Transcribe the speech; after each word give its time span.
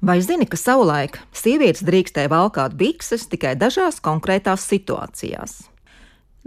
Vai 0.00 0.22
zini, 0.24 0.46
ka 0.48 0.56
savulaik 0.56 1.18
sievietes 1.36 1.82
drīkstēja 1.84 2.30
valkāt 2.32 2.72
bikses 2.72 3.26
tikai 3.28 3.52
dažās 3.60 3.98
konkrētās 4.00 4.64
situācijās? 4.64 5.58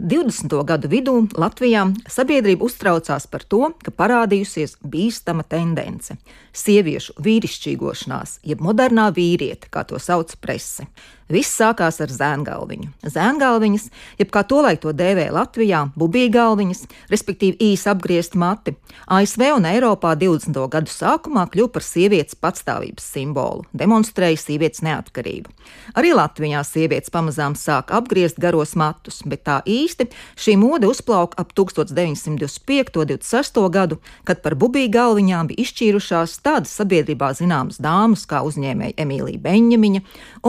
20. 0.02 0.56
gadu 0.66 0.90
vidū 0.90 1.14
Latvijā 1.38 1.84
sabiedrība 2.10 2.66
uztraucās 2.66 3.28
par 3.30 3.46
to, 3.46 3.68
ka 3.86 3.94
parādījusies 3.94 4.80
bīstama 4.82 5.46
tendence- 5.46 6.18
sieviešu 6.64 7.14
vīrišķīgošanās, 7.22 8.40
jeb 8.42 8.58
modernā 8.58 9.12
vīriete, 9.14 9.70
kā 9.70 9.86
to 9.86 10.02
sauc 10.02 10.34
prese. 10.42 10.88
Viss 11.34 11.56
sākās 11.58 11.98
ar 12.04 12.12
zēngalviņu. 12.14 12.92
Zēngalviņas, 13.10 13.88
jeb 14.20 14.30
kā 14.34 14.44
tolaik 14.46 14.84
to 14.84 14.92
dēvēja 14.94 15.34
Latvijā, 15.34 15.80
bubīgalviņas, 15.98 16.84
respektīvi 17.10 17.72
īsi 17.72 17.90
apgriezti 17.90 18.38
mati, 18.38 18.76
ASV 19.10 19.48
un 19.56 19.66
Eiropā 19.66 20.14
20. 20.20 20.60
gadu 20.70 20.94
sākumā 20.94 21.48
kļuva 21.50 21.74
par 21.74 21.86
sievietes 21.86 22.38
patstāvības 22.38 23.08
simbolu, 23.16 23.66
demonstrēja 23.74 24.42
sievietes 24.44 24.84
neatkarību. 24.86 25.50
Arī 25.98 26.14
Latvijā 26.14 26.62
sievietes 26.68 27.10
pamazām 27.14 27.58
sāk 27.58 27.90
apgriezt 27.96 28.38
garos 28.42 28.76
matus, 28.78 29.24
bet 29.26 29.46
tā 29.48 29.58
īsti 29.66 30.10
šī 30.38 30.58
mode 30.62 30.90
uzplauka 30.90 31.42
ap 31.42 31.56
1925. 31.58 33.02
un 33.02 33.10
26. 33.10 33.62
gadu, 33.74 34.00
kad 34.28 34.44
par 34.46 34.58
bubīgalviņām 34.60 35.50
bija 35.50 35.66
izšķīrušās 35.66 36.38
tādas 36.46 36.78
sabiedrībā 36.78 37.34
zināmas 37.38 37.82
dāmas 37.82 38.28
kā 38.30 38.44
uzņēmēja 38.46 39.00
Emīlija 39.02 39.42
Beņģemiņa, 39.44 40.04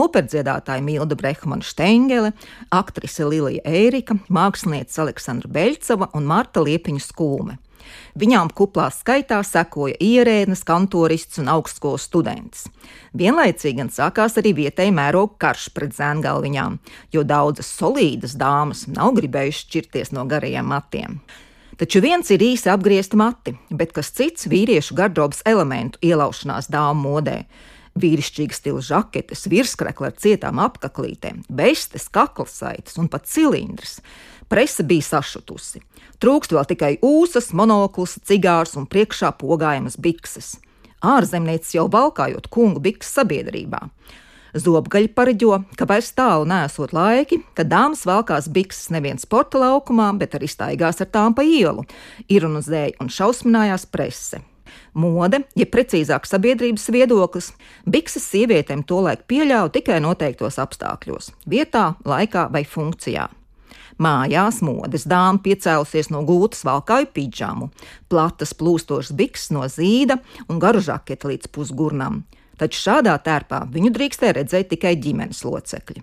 operdziedātāja 0.05 0.74
dziedātāja 0.75 0.83
Milda 0.83 1.15
Brehmana 1.15 1.63
Štengele, 1.63 2.33
aktrise 2.71 3.25
Lilija 3.25 3.61
Ērika, 3.63 4.17
mākslinieca 4.29 5.03
Aleksandra 5.03 5.49
Beļcova 5.49 6.11
un 6.13 6.25
Marta 6.25 6.61
Liepiņa 6.61 6.99
Skūme. 6.99 7.57
Viņām 8.17 8.49
kuplā 8.49 8.89
skaitā 8.89 9.43
sekoja 9.45 9.95
ierēdnes, 10.01 10.63
kantorists 10.65 11.37
un 11.37 11.49
augstskolas 11.53 12.07
students. 12.07 12.65
Vienlaicīgi 13.13 13.77
gan 13.77 13.89
sākās 13.89 14.37
arī 14.37 14.55
vietēji 14.55 14.91
mēroga 14.91 15.37
karš 15.37 15.69
pret 15.69 15.93
zēngalviņām, 15.93 16.79
jo 17.13 17.23
daudzas 17.23 17.69
solīdas 17.77 18.35
dāmas 18.35 18.87
nav 18.87 19.13
gribējušas 19.19 19.67
šķirties 19.67 20.15
no 20.17 20.25
garajiem 20.25 20.65
matiem. 20.65 21.21
Taču 21.77 21.99
viens 22.01 22.29
ir 22.31 22.39
īsi 22.41 22.71
apgriezti 22.71 23.19
mati, 23.19 23.53
bet 23.69 23.91
kas 23.93 24.09
cits- 24.09 24.47
vīriešu 24.51 24.95
gardrobas 24.95 25.43
elementu 25.45 25.99
ielaušanās 26.01 26.71
dāmu 26.71 27.03
modē 27.03 27.43
vīrišķīga 27.99 28.55
stila 28.55 28.83
žaketes, 28.83 29.45
virskrekli 29.51 30.09
ar 30.09 30.15
cietām 30.19 30.59
apaklītēm, 30.63 31.45
bestes, 31.47 32.09
kaklsaites 32.11 32.99
un 32.99 33.07
pat 33.11 33.27
cilindrs. 33.31 34.01
Prese 34.51 34.85
bija 34.85 35.05
sašutusi. 35.07 35.81
Trūkst 36.21 36.53
vēl 36.53 36.67
tikai 36.69 36.91
ūsas, 37.03 37.49
monoklis, 37.55 38.19
cigārs 38.27 38.75
un 38.79 38.85
priekšā 38.91 39.31
pogājamas 39.39 39.97
bikses. 39.97 40.55
Ārzemniecis 41.05 41.75
jau 41.77 41.87
valkājot 41.91 42.49
kungu 42.53 42.83
bikses 42.83 43.15
sabiedrībā. 43.17 43.81
Zobgaļi 44.55 45.09
pareģo, 45.11 45.57
ka 45.75 45.87
vairs 45.89 46.13
tālu 46.15 46.45
nesot 46.47 46.93
laiki, 46.95 47.41
kad 47.57 47.67
dāmas 47.67 48.05
valkās 48.07 48.47
bikses 48.47 48.87
nevien 48.95 49.19
sporta 49.19 49.59
laukumā, 49.59 50.13
bet 50.15 50.37
arī 50.37 50.47
staigās 50.47 51.03
ar 51.03 51.11
tām 51.11 51.35
pa 51.35 51.43
ielu, 51.43 51.83
ironizēja 52.31 52.95
un 53.03 53.11
šausminājās 53.11 53.89
prese. 53.91 54.39
Mode, 54.93 55.41
ja 55.55 55.65
precīzāk 55.65 56.27
sabiedrības 56.29 56.89
viedoklis, 56.91 57.51
bikses 57.89 58.27
sievietēm 58.31 58.83
tolaik 58.87 59.25
pieļāva 59.27 59.71
tikai 59.75 59.99
noteiktos 60.03 60.59
apstākļos- 60.61 61.31
vietā, 61.53 61.95
laikā 62.05 62.51
vai 62.51 62.63
funkcijā. 62.63 63.27
Mājās 63.95 64.59
modes 64.61 65.05
dāma 65.07 65.39
piecēlusies 65.39 66.09
no 66.11 66.23
gultas 66.27 66.65
valkāju 66.67 67.07
pidžamu, 67.15 67.69
platas 68.09 68.51
plūstošas 68.53 69.15
bikses 69.15 69.51
no 69.55 69.61
zīda 69.71 70.19
un 70.49 70.59
garu 70.59 70.81
žaketi 70.83 71.31
līdz 71.31 71.47
pusgurnam. 71.47 72.25
Taču 72.59 72.79
šādā 72.87 73.15
tērpā 73.23 73.65
viņu 73.71 73.91
drīkstēja 73.95 74.37
redzēt 74.39 74.69
tikai 74.73 74.95
ģimenes 75.01 75.43
locekļi. 75.45 76.01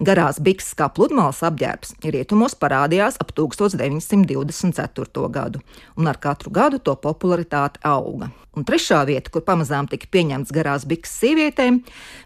Garās 0.00 0.40
bikses 0.40 0.72
kā 0.74 0.88
pludmales 0.90 1.42
apģērbs 1.44 1.92
rietumos 2.02 2.54
parādījās 2.56 3.18
ap 3.20 3.30
1924. 3.36 5.28
gadu, 5.30 5.60
un 6.00 6.08
ar 6.08 6.16
katru 6.18 6.50
gadu 6.50 6.78
to 6.80 6.94
popularitāte 6.96 7.78
auga. 7.84 8.30
Un 8.56 8.64
trešā 8.68 9.04
vieta, 9.08 9.30
kur 9.32 9.42
pamazām 9.44 9.86
tika 9.88 10.06
pieņemts 10.12 10.52
garās 10.52 10.84
bikses 10.88 11.20
sievietēm, 11.22 11.82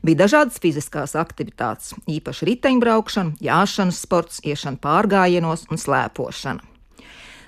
bija 0.07 0.23
dažādas 0.25 0.59
fiziskās 0.63 1.15
aktivitātes, 1.19 1.95
īpaši 2.07 2.47
riteņbraukšana, 2.53 3.37
jāšanas 3.43 4.01
sports, 4.07 4.41
iešana 4.47 4.79
pārgājienos 4.83 5.67
un 5.71 5.77
slēpošana. 5.83 6.63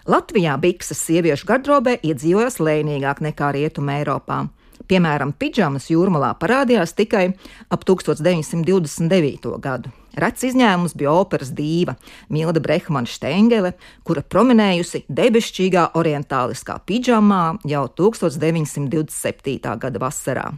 Latvijā 0.08 0.54
bikses 0.60 1.00
sieviešu 1.04 1.46
gardrobē 1.50 1.98
iedzīvojās 2.00 2.56
lēnīgāk 2.64 3.18
nekā 3.26 3.50
Rietumē 3.54 3.98
Eiropā. 4.00 4.46
Piemēram, 4.88 5.34
pidžamas 5.36 5.90
jūrmalā 5.92 6.30
parādījās 6.40 6.94
tikai 6.96 7.26
ap 7.68 7.82
1929. 7.84 9.50
gadu. 9.60 9.92
Rets 10.18 10.46
izņēmums 10.48 10.96
bija 10.98 11.12
operas 11.14 11.50
dīva 11.54 11.94
Milda 12.32 12.62
Brehmana 12.64 13.06
Štengele, 13.06 13.74
kura 14.08 14.24
prominējusi 14.24 15.04
debesšķīgā 15.12 15.90
orientāliskā 15.98 16.78
pidžamā 16.88 17.42
jau 17.68 17.84
1927. 18.00 19.76
gada 19.84 20.02
vasarā. 20.02 20.48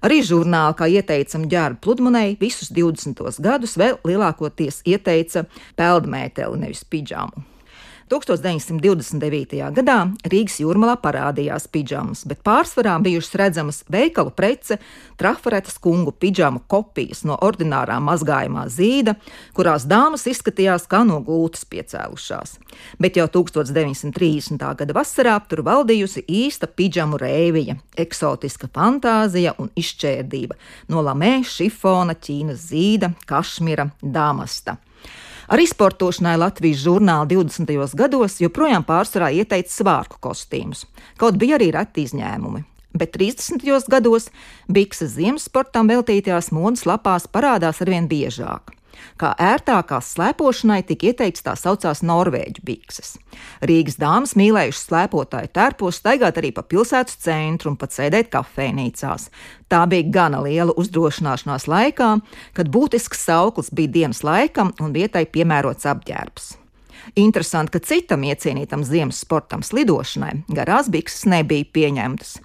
Arī 0.00 0.22
žurnāli, 0.24 0.78
kā 0.80 0.88
ieteicam 0.88 1.44
ģērbu 1.52 1.84
pludmanei, 1.84 2.32
visus 2.40 2.72
20. 2.72 3.20
gadus 3.44 3.76
vēl 3.76 4.00
lielākoties 4.08 4.80
ieteica 4.88 5.44
peldmēteli, 5.76 6.64
nevis 6.64 6.86
pidžamu. 6.88 7.49
1929. 8.10 9.60
gadā 9.76 9.98
Rīgas 10.26 10.56
jūrmalā 10.58 10.96
parādījās 10.98 11.68
pidžamas, 11.70 12.24
bet 12.26 12.40
pārsvarā 12.42 12.96
bijušas 13.04 13.36
redzamas 13.38 13.78
veikalu 13.86 14.32
prece, 14.34 14.80
trafaretas 15.20 15.78
kungu 15.78 16.10
pidžamu 16.10 16.64
kopijas 16.66 17.22
no 17.28 17.36
ordinārā 17.38 18.00
mazgājumā 18.02 18.66
zīda, 18.66 19.14
kurās 19.54 19.86
dāmas 19.86 20.26
izskatījās 20.26 20.88
kā 20.90 21.04
no 21.06 21.20
gultas 21.22 21.62
piecēlušās. 21.70 22.56
Bet 22.98 23.20
jau 23.20 23.28
1930. 23.38 24.58
gada 24.58 24.98
vasarā 24.98 25.38
tur 25.46 25.62
valdījusi 25.70 26.26
īsta 26.26 26.66
pidžamu 26.66 27.20
rēvija, 27.22 27.78
eksotiska 27.94 28.72
fantāzija 28.74 29.54
un 29.62 29.70
izšķērdība 29.78 30.58
no 30.90 31.06
lamē, 31.06 31.44
šifona, 31.46 32.18
ķīnas 32.18 32.70
zīda, 32.72 33.14
kašmira, 33.30 33.92
dāmasta. 34.02 34.80
Arī 35.50 35.64
sportošanai 35.66 36.36
Latvijas 36.38 36.78
žurnāla 36.84 37.26
20. 37.26 37.72
gados 37.98 38.36
joprojām 38.38 38.84
pārsvarā 38.86 39.32
ieteica 39.34 39.72
svārku 39.74 40.20
kostīmus, 40.22 40.84
kaut 41.18 41.40
bija 41.42 41.56
arī 41.58 41.72
reti 41.74 42.04
izņēmumi. 42.06 42.62
Bet 42.94 43.16
30. 43.16 43.66
gados 43.90 44.28
bikses 44.70 45.16
ziemas 45.16 45.48
sportam 45.50 45.90
veltītajās 45.90 46.52
modes 46.54 46.86
lapās 46.86 47.26
parādās 47.26 47.82
arvien 47.82 48.06
biežāk. 48.10 48.70
Kā 49.20 49.32
ērtākās 49.40 50.12
slēpošanai 50.14 50.80
tika 50.88 51.10
ieteikts 51.10 51.44
tā 51.46 51.54
saucās 51.58 52.02
norvēģu 52.06 52.64
bikses. 52.66 53.16
Rīgas 53.66 53.98
dāmas 54.00 54.36
mīlējušas 54.38 54.86
slēpotāju 54.88 55.52
tērpos 55.56 56.00
staigāt 56.00 56.40
arī 56.40 56.52
pa 56.56 56.64
pilsētas 56.66 57.20
centru 57.24 57.72
un 57.72 57.80
pat 57.80 57.94
sēdēt 57.96 58.32
kafejnīcās. 58.32 59.28
Tā 59.70 59.82
bija 59.90 60.08
gana 60.14 60.40
liela 60.44 60.74
uzdrošināšanās 60.80 61.68
laikā, 61.70 62.14
kad 62.56 62.72
būtisks 62.72 63.26
sauklis 63.28 63.70
bija 63.74 63.94
dienas 64.00 64.24
laikam 64.26 64.74
un 64.80 64.96
vietai 64.96 65.26
piemērots 65.30 65.88
apģērbs. 65.90 66.56
Interesanti, 67.18 67.74
ka 67.74 67.80
citam 67.84 68.24
iecienītam 68.28 68.84
ziemas 68.86 69.20
sportam, 69.24 69.64
slidošanai, 69.66 70.44
garās 70.52 70.90
bikses 70.92 71.26
nebija 71.30 71.66
pieņemtas. 71.74 72.36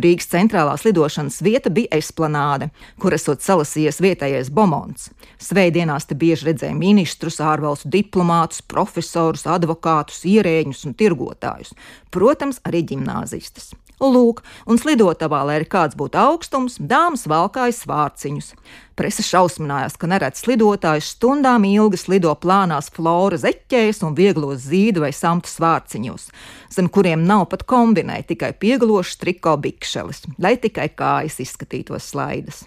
Rīgas 0.00 0.30
centrālās 0.32 0.86
lidošanas 0.86 1.40
vieta 1.44 1.72
bija 1.74 1.92
esplanāde, 1.98 2.70
kur 3.02 3.14
esot 3.16 3.44
salasījies 3.44 4.00
vietējais 4.04 4.50
bomons. 4.54 5.10
Svētdienās 5.42 6.08
te 6.08 6.18
bieži 6.18 6.50
redzēja 6.50 6.76
ministrus, 6.78 7.40
ārvalstu 7.44 7.92
diplomātus, 7.92 8.64
profesorus, 8.64 9.46
advokātus, 9.50 10.24
ierēģus 10.28 10.86
un 10.88 10.98
tirgotājus, 10.98 11.74
protams, 12.14 12.62
arī 12.64 12.84
gimnāzistus. 12.94 13.74
Lūk, 14.12 14.42
un 14.66 14.80
slidotavā, 14.80 15.42
lai 15.46 15.58
arī 15.60 15.68
kāds 15.70 15.96
būtu 15.98 16.18
augstums, 16.20 16.78
dāmas 16.80 17.26
valkāja 17.30 17.74
svārciņus. 17.76 18.52
Presa 18.94 19.24
šausminājās, 19.26 19.96
ka 19.98 20.08
neredz 20.10 20.42
slidotājus 20.44 21.12
stundām 21.16 21.66
ilgi 21.66 21.98
slido 21.98 22.34
plānās 22.38 22.92
flora 22.94 23.38
zeķēs 23.42 24.02
un 24.06 24.14
vieglos 24.18 24.66
zīdu 24.68 25.02
vai 25.02 25.12
samtu 25.14 25.50
svārciņos, 25.50 26.28
zem 26.76 26.90
kuriem 26.92 27.24
nav 27.26 27.48
pat 27.52 27.66
kombinēti 27.68 28.34
tikai 28.34 28.52
pieglošs 28.58 29.18
triko 29.22 29.56
bikšelis, 29.60 30.24
lai 30.38 30.56
tikai 30.62 30.90
kājas 30.94 31.40
izskatītos 31.42 32.12
slaidas. 32.14 32.66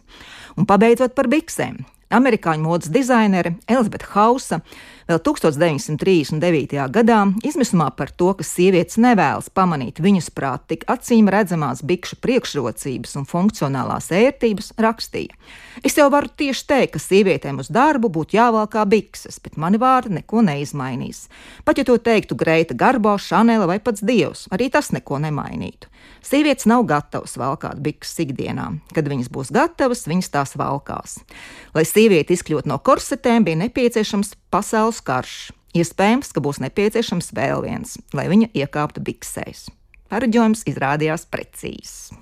Un 0.57 0.68
pabeidzot 0.68 1.16
par 1.16 1.31
biksēm. 1.31 1.86
Amerikāņu 2.07 2.63
modes 2.63 2.88
dizainere 2.88 3.57
Elizabete 3.68 4.07
Hausa 4.13 4.62
vēl 5.09 5.19
1939. 5.24 6.77
gadā 6.92 7.18
izmisumā 7.48 7.89
par 7.95 8.13
to, 8.15 8.30
ka 8.38 8.45
sievietes 8.48 8.95
nevēlas 9.04 9.50
pamanīt 9.51 10.00
viņas 10.04 10.30
prāt 10.36 10.63
tik 10.71 10.86
acīm 10.88 11.27
redzamās 11.31 11.83
bikšu 11.88 12.19
priekšrocības 12.24 13.18
un 13.19 13.27
funkcionālās 13.27 14.07
ērtības, 14.15 14.71
rakstīja: 14.80 15.36
Es 15.83 15.98
jau 16.00 16.07
varu 16.12 16.31
tieši 16.31 16.65
teikt, 16.68 16.94
ka 16.95 17.04
sievietēm 17.04 17.59
uz 17.59 17.71
darbu 17.71 18.12
būtu 18.12 18.39
jāvalkā 18.39 18.86
bikses, 18.88 19.42
bet 19.44 19.59
mani 19.59 19.80
vārdi 19.80 20.15
neko 20.21 20.45
neizmainīs. 20.48 21.27
Pat 21.68 21.77
ja 21.77 21.83
to 21.88 21.98
teiktu 22.00 22.39
Greita 22.39 22.74
Garbo, 22.75 23.18
Šanela 23.19 23.68
vai 23.68 23.80
pats 23.83 24.04
Dievs, 24.04 24.48
arī 24.51 24.71
tas 24.71 24.94
neko 24.95 25.19
nemainītu. 25.27 25.92
Sievietes 26.27 26.68
nav 26.68 26.83
gatavas 26.88 27.38
valkāt 27.39 27.80
bikses 27.83 28.18
ikdienā. 28.25 28.68
Kad 28.95 29.07
viņas 29.07 29.30
būs 29.31 29.51
gatavas, 29.56 30.07
viņas 30.09 30.31
tās 30.33 30.56
valkās. 30.59 31.19
Lai 31.75 31.86
sieviete 31.98 32.36
izkļūtu 32.36 32.70
no 32.70 32.78
korsetēm, 32.78 33.48
bija 33.48 33.58
nepieciešams 33.64 34.36
pasaules 34.54 35.02
karš. 35.02 35.38
Iespējams, 35.78 36.30
ka 36.34 36.42
būs 36.46 36.62
nepieciešams 36.62 37.34
vēl 37.38 37.66
viens, 37.66 37.98
lai 38.18 38.28
viņa 38.30 38.52
iekāptu 38.54 39.02
biksēs. 39.08 39.68
Pareģojums 40.14 40.64
izrādījās 40.70 41.26
precīzs. 41.30 42.14